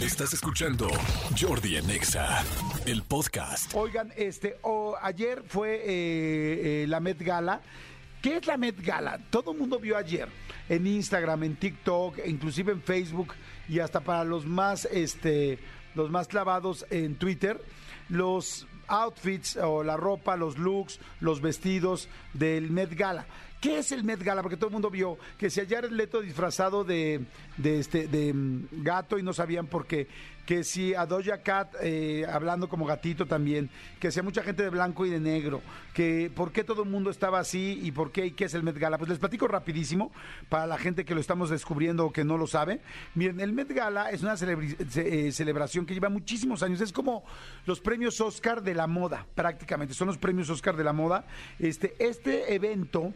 [0.00, 0.88] Estás escuchando
[1.38, 2.42] Jordi Anexa,
[2.86, 3.72] el podcast.
[3.74, 7.60] Oigan, este, o ayer fue eh, eh, la Met Gala.
[8.20, 9.20] ¿Qué es la Met Gala?
[9.30, 10.28] Todo el mundo vio ayer
[10.68, 13.34] en Instagram, en TikTok, inclusive en Facebook
[13.68, 15.60] y hasta para los más, este,
[15.94, 17.62] los más clavados en Twitter,
[18.08, 23.26] los outfits o la ropa, los looks, los vestidos del Met Gala.
[23.66, 24.42] ¿Qué es el Met Gala?
[24.42, 27.22] Porque todo el mundo vio que si ayer Leto disfrazado de,
[27.56, 30.06] de, este, de mm, gato y no sabían por qué,
[30.46, 34.62] que si a Doja Cat eh, hablando como gatito también, que si a mucha gente
[34.62, 35.60] de blanco y de negro,
[35.92, 38.62] que por qué todo el mundo estaba así y por qué y qué es el
[38.62, 38.96] Met Gala.
[38.96, 40.12] Pues les platico rapidísimo
[40.48, 42.80] para la gente que lo estamos descubriendo o que no lo sabe.
[43.16, 46.80] Miren, el Met Gala es una eh, celebración que lleva muchísimos años.
[46.80, 47.24] Es como
[47.66, 49.94] los premios Oscar de la moda, prácticamente.
[49.94, 51.26] Son los premios Oscar de la moda.
[51.58, 53.12] Este, este evento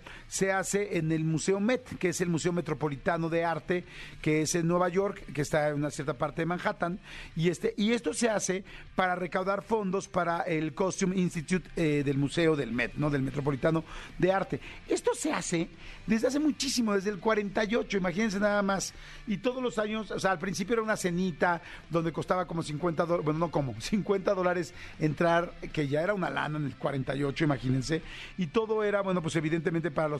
[0.53, 3.85] hace en el Museo Met, que es el Museo Metropolitano de Arte,
[4.23, 6.99] que es en Nueva York, que está en una cierta parte de Manhattan.
[7.37, 12.17] Y, este, y esto se hace para recaudar fondos para el Costume Institute eh, del
[12.17, 13.11] Museo del Met, ¿no?
[13.11, 13.85] Del Metropolitano
[14.19, 14.61] de Arte.
[14.89, 15.69] Esto se hace
[16.11, 18.93] desde hace muchísimo, desde el 48, imagínense nada más.
[19.29, 23.05] Y todos los años, o sea, al principio era una cenita donde costaba como 50
[23.05, 27.45] dólares, bueno, no como, 50 dólares entrar, que ya era una lana en el 48,
[27.45, 28.03] imagínense.
[28.39, 30.20] Y todo era, bueno, pues evidentemente para los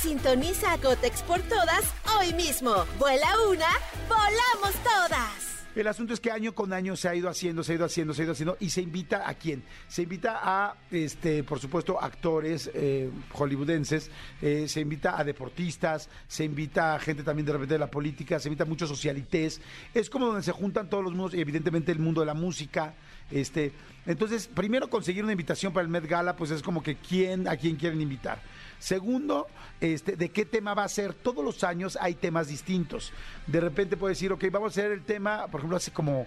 [0.00, 2.72] Sintoniza a Cotex por todas hoy mismo.
[3.00, 3.66] Vuela una,
[4.08, 5.48] volamos todas.
[5.74, 8.14] El asunto es que año con año se ha ido haciendo, se ha ido haciendo,
[8.14, 9.64] se ha ido haciendo y se invita a quién?
[9.88, 14.10] Se invita a, este, por supuesto, actores eh, hollywoodenses,
[14.40, 18.38] eh, se invita a deportistas, se invita a gente también de repente de la política,
[18.38, 19.60] se invita a muchos socialités.
[19.94, 22.94] Es como donde se juntan todos los mundos y evidentemente el mundo de la música.
[23.30, 23.72] Este,
[24.06, 27.56] entonces, primero conseguir una invitación para el Met Gala, pues es como que quién, a
[27.56, 28.40] quién quieren invitar.
[28.78, 29.46] Segundo,
[29.80, 31.14] este, de qué tema va a ser.
[31.14, 33.12] Todos los años hay temas distintos.
[33.46, 36.26] De repente puede decir, ok, vamos a hacer el tema, por ejemplo, hace como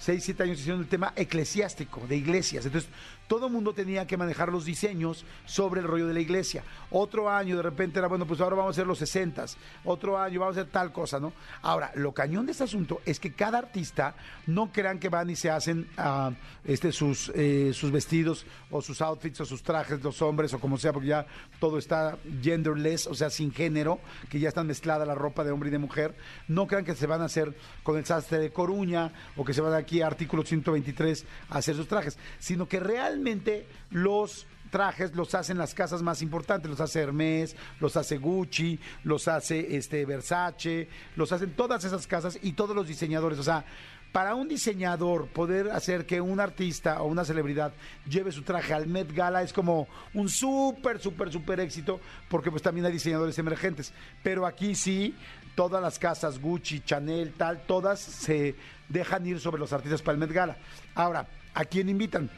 [0.00, 2.64] 6, 7 años hicieron el tema eclesiástico, de iglesias.
[2.64, 2.90] Entonces,
[3.28, 6.64] todo el mundo tenía que manejar los diseños sobre el rollo de la iglesia.
[6.90, 9.44] Otro año, de repente, era, bueno, pues ahora vamos a hacer los 60.
[9.84, 11.32] Otro año, vamos a hacer tal cosa, ¿no?
[11.62, 14.16] Ahora, lo cañón de este asunto es que cada artista
[14.46, 16.32] no crean que van y se hacen uh,
[16.64, 20.76] este, sus, eh, sus vestidos o sus outfits o sus trajes, los hombres o como
[20.76, 21.26] sea, porque ya
[21.60, 25.68] todo está genderless, o sea, sin género, que ya están mezclada la ropa de hombre
[25.68, 26.16] y de mujer.
[26.48, 29.60] No crean que se van a hacer con el sastre de Coruña o que se
[29.60, 35.34] van a aquí artículo 123 a hacer sus trajes, sino que realmente los trajes los
[35.34, 40.88] hacen las casas más importantes, los hace Hermes, los hace Gucci, los hace este Versace,
[41.16, 43.64] los hacen todas esas casas y todos los diseñadores, o sea,
[44.12, 47.72] para un diseñador poder hacer que un artista o una celebridad
[48.08, 52.62] lleve su traje al Met Gala es como un súper, súper, súper éxito, porque pues
[52.62, 53.92] también hay diseñadores emergentes.
[54.22, 55.14] Pero aquí sí,
[55.54, 58.56] todas las casas, Gucci, Chanel, tal, todas se
[58.88, 60.56] dejan ir sobre los artistas para el Met Gala.
[60.94, 62.28] Ahora, ¿a quién invitan?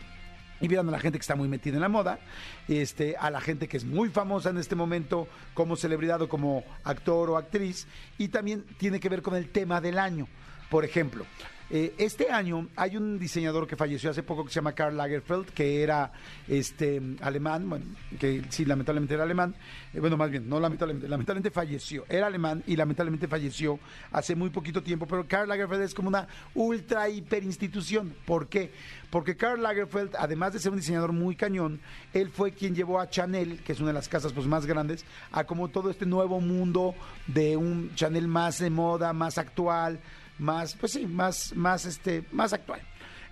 [0.60, 2.20] Invitan a la gente que está muy metida en la moda,
[2.68, 6.64] este, a la gente que es muy famosa en este momento como celebridad o como
[6.84, 7.88] actor o actriz,
[8.18, 10.28] y también tiene que ver con el tema del año.
[10.70, 11.26] Por ejemplo,
[11.74, 15.46] eh, este año hay un diseñador que falleció hace poco que se llama Karl Lagerfeld,
[15.46, 16.12] que era
[16.46, 17.86] este alemán, bueno,
[18.20, 19.54] que sí, lamentablemente era alemán,
[19.94, 23.78] eh, bueno, más bien, no lamentablemente, lamentablemente falleció, era alemán y lamentablemente falleció
[24.10, 28.14] hace muy poquito tiempo, pero Karl Lagerfeld es como una ultra hiper institución.
[28.26, 28.70] ¿Por qué?
[29.08, 31.80] Porque Karl Lagerfeld, además de ser un diseñador muy cañón,
[32.12, 35.06] él fue quien llevó a Chanel, que es una de las casas pues, más grandes,
[35.30, 36.94] a como todo este nuevo mundo
[37.28, 40.00] de un Chanel más de moda, más actual,
[40.42, 42.80] más, pues sí, más, más, este, más actual.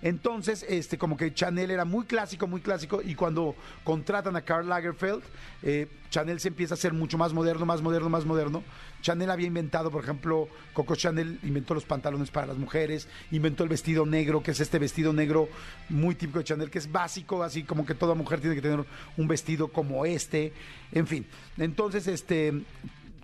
[0.01, 4.67] Entonces, este, como que Chanel era muy clásico, muy clásico, y cuando contratan a Karl
[4.67, 5.21] Lagerfeld,
[5.61, 8.63] eh, Chanel se empieza a hacer mucho más moderno, más moderno, más moderno.
[9.01, 13.69] Chanel había inventado, por ejemplo, Coco Chanel inventó los pantalones para las mujeres, inventó el
[13.69, 15.49] vestido negro, que es este vestido negro
[15.89, 18.83] muy típico de Chanel, que es básico, así como que toda mujer tiene que tener
[19.17, 20.51] un vestido como este,
[20.91, 21.27] en fin.
[21.57, 22.63] Entonces, este,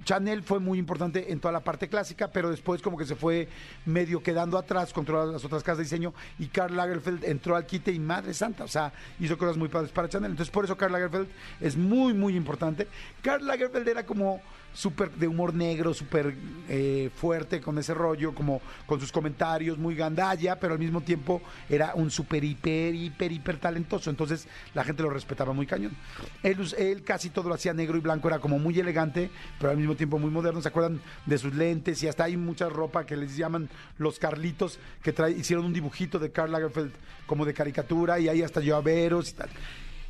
[0.07, 3.49] Chanel fue muy importante en toda la parte clásica, pero después como que se fue
[3.85, 7.65] medio quedando atrás con todas las otras casas de diseño y Karl Lagerfeld entró al
[7.65, 10.31] quite y madre santa, o sea, hizo cosas muy padres para Chanel.
[10.31, 11.27] Entonces por eso Karl Lagerfeld
[11.59, 12.87] es muy, muy importante.
[13.21, 14.39] Karl Lagerfeld era como
[14.77, 16.35] súper de humor negro, súper
[16.69, 21.41] eh, fuerte con ese rollo, como con sus comentarios, muy gandalla, pero al mismo tiempo
[21.67, 24.09] era un súper, hiper, hiper, hiper talentoso.
[24.09, 25.97] Entonces la gente lo respetaba muy cañón.
[26.43, 29.77] Él, él casi todo lo hacía negro y blanco, era como muy elegante, pero al
[29.77, 30.61] mismo tiempo muy moderno.
[30.61, 32.01] ¿Se acuerdan de sus lentes?
[32.03, 36.31] Y hasta hay mucha ropa que les llaman los Carlitos, que hicieron un dibujito de
[36.31, 36.91] Karl Lagerfeld
[37.25, 39.49] como de caricatura y ahí hasta llaveros y tal.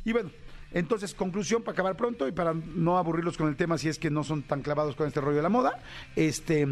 [0.04, 0.30] Y bueno,
[0.72, 4.10] entonces, conclusión, para acabar pronto y para no aburrirlos con el tema si es que
[4.10, 5.80] no son tan clavados con este rollo de la moda,
[6.14, 6.66] este,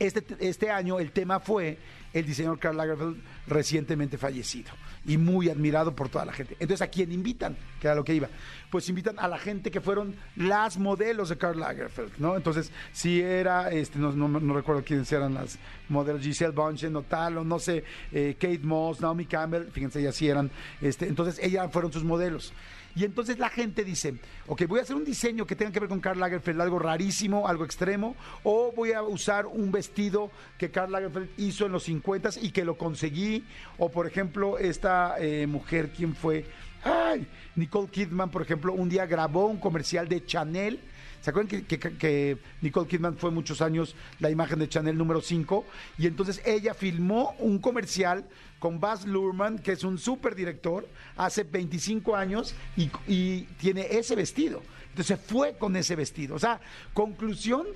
[0.00, 1.78] este, este año el tema fue
[2.12, 4.72] el diseñador Karl Lagerfeld recientemente fallecido
[5.06, 6.56] y muy admirado por toda la gente.
[6.58, 7.56] Entonces, ¿a quién invitan?
[7.80, 8.28] Que era lo que iba.
[8.70, 12.36] Pues invitan a la gente que fueron las modelos de Karl Lagerfeld, ¿no?
[12.36, 15.58] Entonces, si era, este, no, no, recuerdo quiénes eran las
[15.88, 20.14] modelos, Giselle Bunchen o tal, o no sé, eh, Kate Moss, Naomi Campbell, fíjense, ellas
[20.14, 20.50] sí eran,
[20.80, 22.52] este, entonces ellas fueron sus modelos.
[22.94, 24.14] Y entonces la gente dice,
[24.46, 27.46] ok, voy a hacer un diseño que tenga que ver con Karl Lagerfeld, algo rarísimo,
[27.46, 32.30] algo extremo, o voy a usar un vestido que Karl Lagerfeld hizo en los 50
[32.42, 33.44] y que lo conseguí,
[33.78, 36.44] o por ejemplo, esta eh, mujer, ¿quién fue?
[36.82, 37.26] Ay,
[37.56, 40.80] Nicole Kidman, por ejemplo, un día grabó un comercial de Chanel
[41.20, 45.66] ¿Se acuerdan que, Nicole Kidman fue muchos años la imagen de Chanel número 5?
[45.98, 48.24] Y entonces ella filmó un comercial
[48.58, 54.16] con Baz Luhrmann, que es un súper director, hace 25 años y, y tiene ese
[54.16, 54.62] vestido.
[54.90, 56.36] Entonces fue con ese vestido.
[56.36, 56.60] O sea,
[56.94, 57.66] conclusión,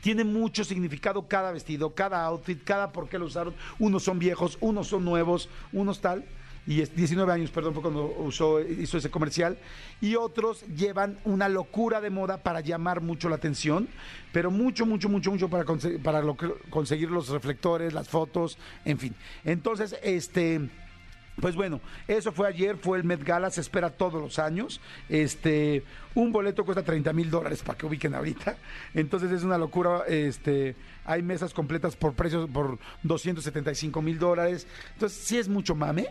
[0.00, 3.54] tiene mucho significado cada vestido, cada outfit, cada por qué lo usaron.
[3.78, 6.24] Unos son viejos, unos son nuevos, unos tal
[6.68, 9.56] y es 19 años, perdón, fue cuando usó, hizo ese comercial,
[10.02, 13.88] y otros llevan una locura de moda para llamar mucho la atención,
[14.34, 15.64] pero mucho, mucho, mucho, mucho para,
[16.04, 16.22] para
[16.68, 19.14] conseguir los reflectores, las fotos, en fin.
[19.44, 20.68] Entonces, este...
[21.40, 24.80] Pues bueno, eso fue ayer, fue el Met Gala, se espera todos los años.
[25.08, 25.84] Este,
[26.16, 28.56] un boleto cuesta 30 mil dólares para que ubiquen ahorita.
[28.92, 30.02] Entonces es una locura.
[30.08, 30.74] Este,
[31.04, 34.66] hay mesas completas por precios por 275 mil dólares.
[34.94, 36.08] Entonces sí es mucho mame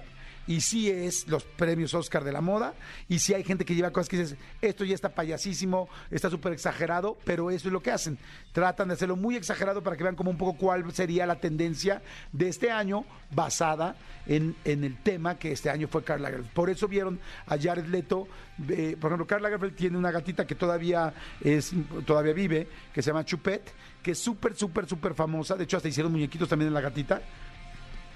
[0.47, 2.73] y sí es los premios Oscar de la moda,
[3.07, 6.53] y sí hay gente que lleva cosas que dices, esto ya está payasísimo, está súper
[6.53, 8.17] exagerado, pero eso es lo que hacen.
[8.53, 12.01] Tratan de hacerlo muy exagerado para que vean como un poco cuál sería la tendencia
[12.31, 13.95] de este año basada
[14.25, 16.53] en, el tema que este año fue Karl Lagerfeld.
[16.53, 18.27] Por eso vieron a Jared Leto,
[18.69, 21.71] eh, por ejemplo, Karl Lagerfeld tiene una gatita que todavía, es,
[22.05, 25.89] todavía vive, que se llama Chupet, que es súper, súper, súper famosa, de hecho hasta
[25.89, 27.21] hicieron muñequitos también en la gatita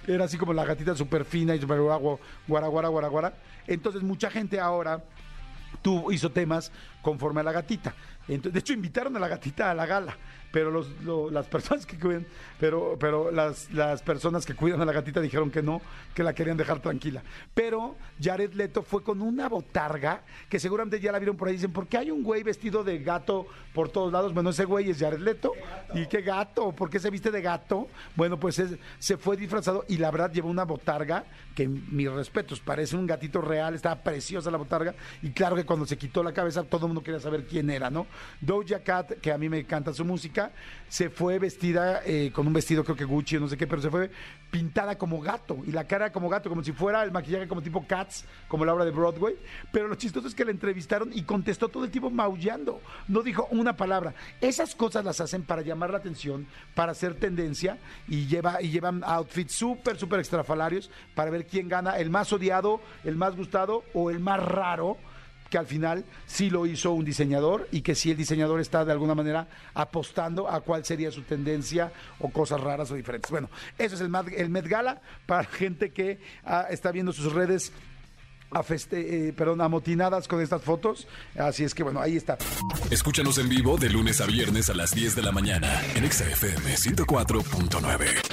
[0.07, 3.33] era así como la gatita súper fina y súper guara, guara, guara, guara.
[3.67, 5.03] Entonces mucha gente ahora
[5.81, 6.71] tuvo, hizo temas
[7.01, 7.93] conforme a la gatita.
[8.27, 10.15] Entonces, de hecho, invitaron a la gatita a la gala
[10.51, 10.87] pero los,
[11.31, 12.25] las personas que cuidan,
[12.59, 15.81] pero, pero las, las personas que cuidan a la gatita dijeron que no,
[16.13, 17.23] que la querían dejar tranquila.
[17.53, 21.71] Pero Jared Leto fue con una botarga, que seguramente ya la vieron por ahí, dicen,
[21.71, 24.33] ¿por qué hay un güey vestido de gato por todos lados?
[24.33, 25.53] Bueno, ese güey es Jared Leto.
[25.93, 26.71] ¿Y qué gato?
[26.71, 27.87] ¿Por qué se viste de gato?
[28.15, 28.61] Bueno, pues
[28.99, 31.25] se fue disfrazado y la verdad llevó una botarga,
[31.55, 35.85] que mis respetos, parece un gatito real, estaba preciosa la botarga, y claro que cuando
[35.85, 38.07] se quitó la cabeza todo el mundo quería saber quién era, ¿no?
[38.39, 40.40] Doja Cat, que a mí me encanta su música,
[40.91, 43.81] se fue vestida eh, con un vestido, creo que Gucci o no sé qué, pero
[43.81, 44.11] se fue
[44.51, 47.85] pintada como gato y la cara como gato, como si fuera el maquillaje como tipo
[47.87, 49.35] Cats, como la obra de Broadway.
[49.71, 53.47] Pero lo chistoso es que la entrevistaron y contestó todo el tiempo maullando, no dijo
[53.51, 54.13] una palabra.
[54.41, 56.45] Esas cosas las hacen para llamar la atención,
[56.75, 61.97] para hacer tendencia y, lleva, y llevan outfits súper, súper extrafalarios para ver quién gana,
[61.97, 64.97] el más odiado, el más gustado o el más raro
[65.51, 68.93] que al final sí lo hizo un diseñador y que sí el diseñador está de
[68.93, 73.29] alguna manera apostando a cuál sería su tendencia o cosas raras o diferentes.
[73.29, 77.73] Bueno, eso es el, el Met Gala para gente que ah, está viendo sus redes
[78.51, 81.07] a eh, amotinadas con estas fotos.
[81.37, 82.37] Así es que bueno, ahí está.
[82.89, 86.75] Escúchanos en vivo de lunes a viernes a las 10 de la mañana en XFM
[86.75, 88.30] 104.9.